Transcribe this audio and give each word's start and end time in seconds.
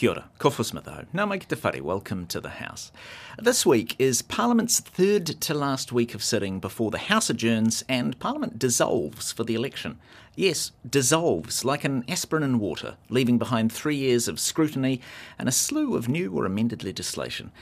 Kia 0.00 0.12
ora, 0.12 0.30
ko 0.38 0.48
Smith 0.48 0.88
Now, 1.12 1.26
mai 1.26 1.36
te 1.36 1.54
whare, 1.56 1.82
welcome 1.82 2.26
to 2.28 2.40
the 2.40 2.48
House. 2.48 2.90
This 3.38 3.66
week 3.66 3.96
is 3.98 4.22
Parliament's 4.22 4.80
third 4.80 5.26
to 5.26 5.52
last 5.52 5.92
week 5.92 6.14
of 6.14 6.24
sitting 6.24 6.58
before 6.58 6.90
the 6.90 6.96
House 6.96 7.28
adjourns 7.28 7.84
and 7.86 8.18
Parliament 8.18 8.58
dissolves 8.58 9.30
for 9.30 9.44
the 9.44 9.54
election. 9.54 9.98
Yes, 10.34 10.72
dissolves 10.88 11.66
like 11.66 11.84
an 11.84 12.06
aspirin 12.08 12.42
in 12.42 12.60
water, 12.60 12.96
leaving 13.10 13.36
behind 13.36 13.70
three 13.70 13.96
years 13.96 14.26
of 14.26 14.40
scrutiny 14.40 15.02
and 15.38 15.50
a 15.50 15.52
slew 15.52 15.94
of 15.94 16.08
new 16.08 16.32
or 16.32 16.46
amended 16.46 16.82
legislation. 16.82 17.52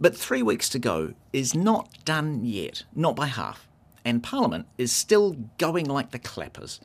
But 0.00 0.16
three 0.16 0.42
weeks 0.42 0.70
to 0.70 0.78
go 0.78 1.12
is 1.34 1.54
not 1.54 1.90
done 2.06 2.46
yet, 2.46 2.84
not 2.94 3.14
by 3.14 3.26
half, 3.26 3.68
and 4.06 4.22
Parliament 4.22 4.68
is 4.78 4.90
still 4.90 5.36
going 5.58 5.84
like 5.84 6.12
the 6.12 6.18
clappers. 6.18 6.80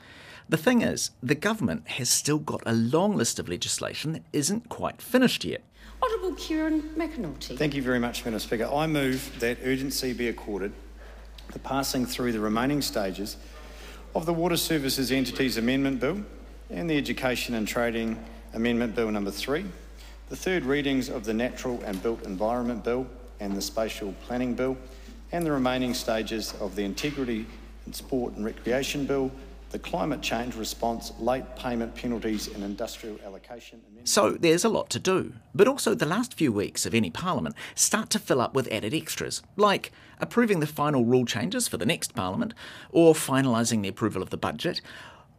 The 0.50 0.58
thing 0.58 0.82
is, 0.82 1.12
the 1.22 1.36
government 1.36 1.88
has 1.90 2.10
still 2.10 2.40
got 2.40 2.64
a 2.66 2.74
long 2.74 3.16
list 3.16 3.38
of 3.38 3.48
legislation 3.48 4.14
that 4.14 4.24
isn't 4.34 4.68
quite 4.68 5.00
finished 5.00 5.46
yet. 5.46 5.62
Honourable 6.02 6.34
Kieran 6.34 6.82
McAnulty. 6.98 7.56
Thank 7.56 7.76
you 7.76 7.84
very 7.84 8.00
much, 8.00 8.26
Madam 8.26 8.40
Speaker. 8.40 8.66
I 8.66 8.88
move 8.88 9.32
that 9.42 9.60
urgency 9.64 10.12
be 10.12 10.28
accorded 10.28 10.74
the 11.54 11.60
passing 11.60 12.04
through 12.04 12.32
the 12.32 12.40
remaining 12.40 12.82
stages 12.82 13.38
of 14.16 14.26
the 14.26 14.34
Water 14.34 14.58
Services 14.58 15.12
Entities 15.12 15.58
Amendment 15.58 16.00
Bill 16.00 16.24
and 16.72 16.90
the 16.90 16.98
Education 16.98 17.54
and 17.54 17.68
Training 17.68 18.18
Amendment 18.56 18.96
Bill 18.96 19.12
number 19.12 19.32
3, 19.32 19.64
the 20.30 20.36
third 20.36 20.66
readings 20.66 21.10
of 21.10 21.26
the 21.26 21.34
Natural 21.34 21.80
and 21.86 22.02
Built 22.02 22.24
Environment 22.24 22.84
Bill 22.84 23.06
and 23.40 23.56
the 23.56 23.62
Spatial 23.62 24.16
Planning 24.26 24.56
Bill, 24.56 24.76
and 25.32 25.46
the 25.46 25.52
remaining 25.52 25.94
stages 25.94 26.56
of 26.60 26.76
the 26.76 26.84
Integrity 26.84 27.46
and 27.86 27.96
Sport 27.96 28.34
and 28.34 28.44
Recreation 28.44 29.06
Bill 29.06 29.32
the 29.70 29.80
climate 29.80 30.22
change 30.22 30.56
response, 30.56 31.12
late 31.20 31.56
payment 31.56 31.94
penalties, 31.96 32.48
and 32.48 32.64
industrial 32.64 33.20
allocation. 33.24 33.82
So 34.04 34.32
there's 34.32 34.66
a 34.66 34.70
lot 34.70 34.90
to 34.92 35.00
do, 35.00 35.34
but 35.54 35.68
also 35.68 35.94
the 35.94 36.06
last 36.06 36.34
few 36.34 36.52
weeks 36.52 36.86
of 36.86 36.96
any 36.96 37.10
parliament 37.10 37.56
start 37.76 38.10
to 38.12 38.20
fill 38.20 38.42
up 38.42 38.54
with 38.56 38.72
added 38.72 38.94
extras, 38.94 39.44
like 39.56 39.92
approving 40.20 40.60
the 40.60 40.68
final 40.68 41.06
rule 41.06 41.26
changes 41.26 41.68
for 41.68 41.78
the 41.78 41.86
next 41.86 42.16
parliament, 42.16 42.54
or 42.92 43.14
finalising 43.14 43.84
the 43.84 43.90
approval 43.90 44.22
of 44.22 44.32
the 44.32 44.38
budget, 44.38 44.82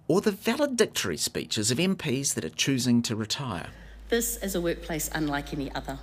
or 0.06 0.20
the 0.20 0.33
valedictory 0.33 1.17
speeches 1.17 1.70
of 1.70 1.78
MPs 1.78 2.34
that 2.34 2.44
are 2.44 2.50
choosing 2.50 3.03
to 3.03 3.17
retire. 3.17 3.69
This 4.09 4.37
is 4.39 4.55
a 4.55 4.61
workplace 4.61 5.11
unlike 5.12 5.53
any 5.53 5.72
other. 5.72 5.98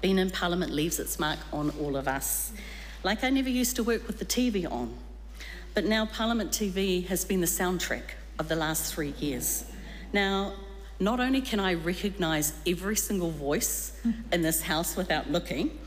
Being 0.00 0.18
in 0.18 0.30
parliament 0.30 0.72
leaves 0.72 0.98
its 0.98 1.18
mark 1.18 1.38
on 1.52 1.70
all 1.80 1.96
of 1.96 2.08
us. 2.08 2.52
Like 3.02 3.22
I 3.22 3.30
never 3.30 3.50
used 3.50 3.76
to 3.76 3.84
work 3.84 4.06
with 4.06 4.18
the 4.18 4.24
TV 4.24 4.70
on. 4.70 4.94
But 5.74 5.84
now 5.84 6.06
Parliament 6.06 6.50
TV 6.50 7.06
has 7.06 7.24
been 7.24 7.40
the 7.40 7.46
soundtrack 7.46 8.02
of 8.38 8.48
the 8.48 8.56
last 8.56 8.92
three 8.92 9.14
years. 9.18 9.64
Now, 10.12 10.54
not 10.98 11.20
only 11.20 11.40
can 11.40 11.60
I 11.60 11.74
recognise 11.74 12.52
every 12.66 12.96
single 12.96 13.30
voice 13.30 13.92
in 14.32 14.42
this 14.42 14.62
House 14.62 14.96
without 14.96 15.30
looking, 15.30 15.78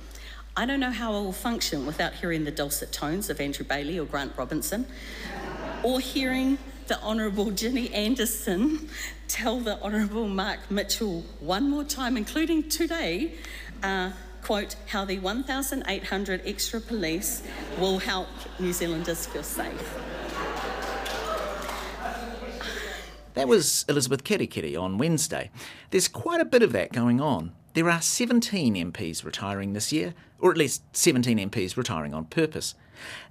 I 0.56 0.66
don't 0.66 0.80
know 0.80 0.92
how 0.92 1.14
I 1.14 1.20
will 1.20 1.34
function 1.34 1.86
without 1.86 2.14
hearing 2.14 2.44
the 2.44 2.52
dulcet 2.52 2.92
tones 2.92 3.30
of 3.30 3.42
Andrew 3.42 3.66
Bayly 3.66 4.00
or 4.00 4.06
Grant 4.06 4.34
Robertson, 4.38 4.86
or 5.84 6.00
hearing 6.00 6.58
the 6.88 7.02
Honourable 7.02 7.52
Ginny 7.52 7.94
Anderson 7.94 8.90
tell 9.28 9.60
the 9.60 9.82
Honourable 9.82 10.28
Mark 10.28 10.70
Mitchell 10.70 11.24
one 11.40 11.70
more 11.70 11.84
time, 11.84 12.18
including 12.18 12.70
today, 12.70 13.34
uh, 13.82 14.12
quote, 14.44 14.76
how 14.88 15.06
the 15.06 15.20
1,800 15.20 16.42
extra 16.46 16.80
police 16.82 17.44
will 17.80 18.00
help 18.00 18.28
New 18.60 18.74
Zealanders 18.74 19.26
feel 19.26 19.44
safe. 19.44 20.00
That 23.34 23.48
was 23.48 23.84
Elizabeth 23.90 24.24
Kerekere 24.24 24.80
on 24.80 24.98
Wednesday. 24.98 25.50
There's 25.90 26.08
quite 26.08 26.40
a 26.40 26.46
bit 26.46 26.62
of 26.62 26.72
that 26.74 26.92
going 26.92 27.20
on. 27.20 27.54
There 27.74 27.90
are 27.90 28.02
17 28.02 28.76
MPs 28.76 29.26
retiring 29.26 29.74
this 29.74 29.92
year, 29.92 30.14
or 30.40 30.52
at 30.52 30.58
least 30.58 30.84
17 30.96 31.40
MPs 31.50 31.76
retiring 31.76 32.14
on 32.14 32.26
purpose. 32.26 32.76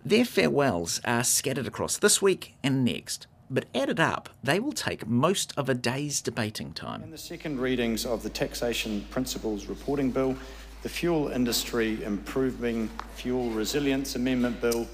Their 0.04 0.24
farewells 0.24 1.00
are 1.04 1.22
scattered 1.22 1.68
across 1.68 1.96
this 1.96 2.20
week 2.20 2.56
and 2.64 2.84
next, 2.84 3.28
but 3.48 3.66
added 3.72 4.00
up, 4.00 4.30
they 4.42 4.58
will 4.58 4.72
take 4.72 5.06
most 5.06 5.52
of 5.56 5.68
a 5.68 5.74
day's 5.74 6.20
debating 6.20 6.72
time. 6.72 7.04
In 7.04 7.10
the 7.12 7.18
second 7.18 7.60
readings 7.60 8.04
of 8.04 8.24
the 8.24 8.30
Taxation 8.30 9.06
Principles 9.10 9.66
Reporting 9.66 10.10
Bill 10.10 10.36
the 10.82 10.88
Fuel 10.88 11.28
Industry 11.28 12.02
Improving 12.02 12.90
Fuel 13.14 13.50
Resilience 13.50 14.16
Amendment 14.16 14.60
Bill, 14.60 14.88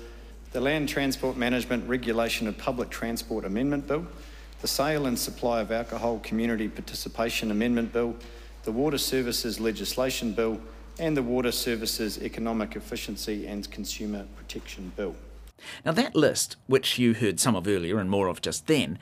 the 0.53 0.61
Land 0.61 0.87
Transport 0.87 1.39
Management 1.39 1.89
Regulation 1.89 2.47
of 2.47 2.59
Public 2.59 2.91
Transport 2.91 3.47
Amendment 3.47 3.87
Bill, 3.87 4.07
the 4.61 4.69
Sale 4.69 5.07
and 5.07 5.19
Supply 5.19 5.63
of 5.63 5.73
Alcohol 5.73 6.19
Community 6.19 6.69
Participation 6.69 7.51
Amendment 7.51 7.91
Bill, 7.95 8.15
the 8.65 8.73
Water 8.73 8.99
Services 8.99 9.61
Legislation 9.61 10.33
Bill, 10.33 10.61
and 10.99 11.17
the 11.17 11.23
Water 11.23 11.53
Services 11.53 12.19
Economic 12.19 12.77
Efficiency 12.77 13.47
and 13.47 13.71
Consumer 13.71 14.27
Protection 14.37 14.93
Bill. 14.95 15.17
Now, 15.87 15.93
that 15.93 16.15
list, 16.15 16.57
which 16.67 16.99
you 16.99 17.15
heard 17.15 17.41
some 17.41 17.57
of 17.57 17.67
earlier 17.67 17.99
and 17.99 18.11
more 18.11 18.29
of 18.29 18.43
just 18.43 18.67
then, 18.67 18.99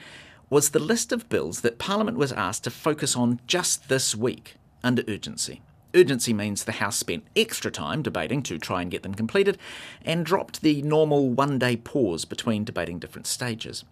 was 0.48 0.70
the 0.70 0.78
list 0.78 1.10
of 1.10 1.28
bills 1.28 1.62
that 1.62 1.78
Parliament 1.78 2.16
was 2.16 2.30
asked 2.30 2.62
to 2.64 2.70
focus 2.70 3.16
on 3.16 3.40
just 3.48 3.88
this 3.88 4.14
week 4.14 4.54
under 4.84 5.02
urgency. 5.08 5.62
Urgency 5.96 6.34
means 6.34 6.64
the 6.64 6.72
House 6.72 6.98
spent 6.98 7.24
extra 7.34 7.70
time 7.70 8.02
debating 8.02 8.42
to 8.42 8.58
try 8.58 8.82
and 8.82 8.90
get 8.90 9.02
them 9.02 9.14
completed 9.14 9.56
and 10.04 10.26
dropped 10.26 10.60
the 10.60 10.82
normal 10.82 11.30
one 11.30 11.58
day 11.58 11.74
pause 11.74 12.26
between 12.26 12.64
debating 12.64 12.98
different 12.98 13.26
stages. 13.26 13.82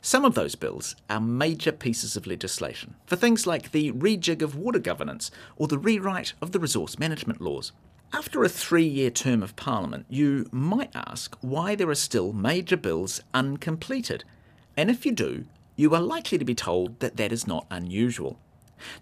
Some 0.00 0.24
of 0.24 0.34
those 0.34 0.54
bills 0.54 0.96
are 1.10 1.20
major 1.20 1.70
pieces 1.70 2.16
of 2.16 2.26
legislation 2.26 2.94
for 3.04 3.16
things 3.16 3.46
like 3.46 3.72
the 3.72 3.92
rejig 3.92 4.40
of 4.40 4.56
water 4.56 4.78
governance 4.78 5.30
or 5.56 5.68
the 5.68 5.76
rewrite 5.76 6.32
of 6.40 6.52
the 6.52 6.58
resource 6.58 6.98
management 6.98 7.42
laws. 7.42 7.72
After 8.10 8.42
a 8.42 8.48
three 8.48 8.86
year 8.86 9.10
term 9.10 9.42
of 9.42 9.54
Parliament, 9.56 10.06
you 10.08 10.48
might 10.50 10.90
ask 10.94 11.36
why 11.42 11.74
there 11.74 11.90
are 11.90 11.94
still 11.94 12.32
major 12.32 12.78
bills 12.78 13.20
uncompleted. 13.34 14.24
And 14.78 14.90
if 14.90 15.04
you 15.04 15.12
do, 15.12 15.44
you 15.76 15.94
are 15.94 16.00
likely 16.00 16.38
to 16.38 16.44
be 16.46 16.54
told 16.54 17.00
that 17.00 17.18
that 17.18 17.32
is 17.32 17.46
not 17.46 17.66
unusual. 17.70 18.38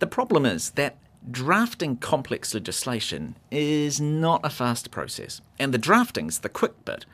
The 0.01 0.09
problem 0.09 0.45
is 0.45 0.71
that 0.71 0.97
drafting 1.31 1.97
complex 1.97 2.55
legislation 2.55 3.37
is 3.51 4.01
not 4.01 4.45
a 4.45 4.51
fast 4.51 4.91
process, 4.91 5.41
and 5.59 5.73
the 5.73 5.79
drafting's 5.79 6.41
the 6.41 6.49
quick 6.49 6.85
bit, 6.85 7.07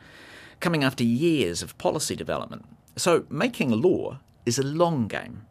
coming 0.60 0.84
after 0.84 1.04
years 1.04 1.62
of 1.62 1.76
policy 1.78 2.16
development. 2.16 2.64
So 2.96 3.24
making 3.28 3.70
law 3.70 4.20
is 4.46 4.58
a 4.58 4.62
long 4.62 5.08
game. 5.08 5.46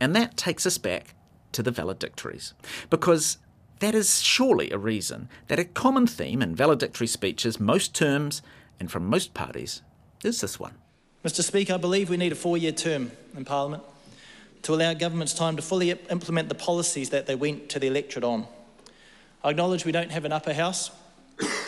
And 0.00 0.14
that 0.14 0.36
takes 0.36 0.64
us 0.66 0.78
back 0.78 1.14
to 1.52 1.62
the 1.62 1.70
valedictories, 1.70 2.54
because 2.88 3.38
that 3.80 3.94
is 3.94 4.22
surely 4.22 4.70
a 4.70 4.78
reason 4.78 5.28
that 5.48 5.58
a 5.58 5.64
common 5.64 6.06
theme 6.06 6.42
in 6.42 6.54
valedictory 6.54 7.06
speeches 7.06 7.60
most 7.60 7.94
terms 7.94 8.42
and 8.80 8.90
from 8.90 9.06
most 9.06 9.34
parties 9.34 9.82
is 10.24 10.40
this 10.40 10.58
one. 10.58 10.74
Mr 11.24 11.42
Speaker, 11.42 11.74
I 11.74 11.78
believe 11.78 12.10
we 12.10 12.16
need 12.16 12.32
a 12.32 12.36
four-year 12.36 12.72
term 12.72 13.10
in 13.36 13.44
Parliament 13.44 13.82
to 14.62 14.74
allow 14.74 14.94
governments 14.94 15.34
time 15.34 15.56
to 15.56 15.62
fully 15.62 15.90
implement 15.90 16.48
the 16.48 16.54
policies 16.54 17.10
that 17.10 17.26
they 17.26 17.34
went 17.34 17.68
to 17.70 17.78
the 17.78 17.86
electorate 17.86 18.24
on. 18.24 18.46
I 19.44 19.50
acknowledge 19.50 19.84
we 19.84 19.92
don't 19.92 20.10
have 20.10 20.24
an 20.24 20.32
upper 20.32 20.52
house, 20.52 20.90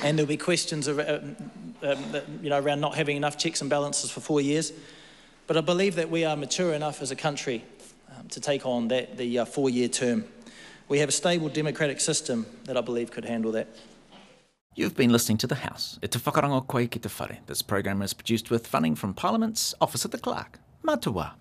and 0.02 0.18
there'll 0.18 0.28
be 0.28 0.36
questions 0.36 0.88
around, 0.88 1.36
uh, 1.82 1.92
um, 1.92 2.14
you 2.42 2.50
know, 2.50 2.58
around 2.58 2.80
not 2.80 2.96
having 2.96 3.16
enough 3.16 3.38
checks 3.38 3.60
and 3.60 3.70
balances 3.70 4.10
for 4.10 4.20
four 4.20 4.40
years. 4.40 4.72
But 5.46 5.56
I 5.56 5.60
believe 5.60 5.94
that 5.96 6.10
we 6.10 6.24
are 6.24 6.36
mature 6.36 6.74
enough 6.74 7.02
as 7.02 7.10
a 7.10 7.16
country 7.16 7.64
um, 8.16 8.28
to 8.28 8.40
take 8.40 8.66
on 8.66 8.88
that, 8.88 9.16
the 9.16 9.40
uh, 9.40 9.44
four-year 9.44 9.88
term. 9.88 10.24
We 10.88 10.98
have 10.98 11.08
a 11.08 11.12
stable 11.12 11.48
democratic 11.48 12.00
system 12.00 12.46
that 12.64 12.76
I 12.76 12.80
believe 12.80 13.10
could 13.10 13.24
handle 13.24 13.52
that. 13.52 13.68
You've 14.74 14.96
been 14.96 15.10
listening 15.10 15.38
to 15.38 15.46
The 15.46 15.56
House. 15.56 15.98
E 16.02 16.08
te 16.08 16.18
whakarango 16.18 16.66
koe 16.66 16.86
ki 16.86 16.98
te 16.98 17.08
whare. 17.08 17.38
This 17.46 17.62
program 17.62 18.02
is 18.02 18.12
produced 18.12 18.50
with 18.50 18.66
funding 18.66 18.96
from 18.96 19.14
Parliament's 19.14 19.74
Office 19.80 20.04
of 20.04 20.10
the 20.10 20.18
Clerk. 20.18 20.58
Matua. 20.82 21.34